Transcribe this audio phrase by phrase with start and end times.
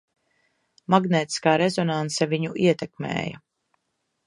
[0.93, 3.45] Magnētiskā rezonanse viņu ietekmēja.